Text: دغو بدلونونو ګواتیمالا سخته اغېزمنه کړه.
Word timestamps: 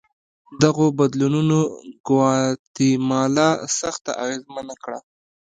دغو 0.61 0.85
بدلونونو 0.99 1.59
ګواتیمالا 2.07 3.49
سخته 3.79 4.11
اغېزمنه 4.23 4.75
کړه. 4.83 4.99